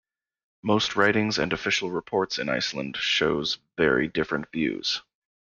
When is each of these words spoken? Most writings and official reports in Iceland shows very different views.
Most 0.63 0.95
writings 0.95 1.37
and 1.37 1.53
official 1.53 1.91
reports 1.91 2.39
in 2.39 2.49
Iceland 2.49 2.97
shows 2.97 3.59
very 3.77 4.07
different 4.07 4.51
views. 4.51 5.03